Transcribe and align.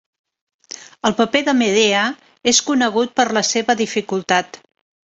El 1.09 1.15
paper 1.19 1.43
de 1.49 1.53
Medea 1.59 2.01
és 2.55 2.65
conegut 2.71 3.17
per 3.21 3.31
la 3.41 3.47
seva 3.55 3.79
dificultat. 3.87 4.65